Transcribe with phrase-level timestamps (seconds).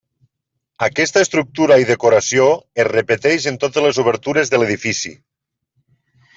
[0.87, 2.49] Aquesta estructura i decoració
[2.85, 5.17] es repeteix en totes les obertures de l'edifici.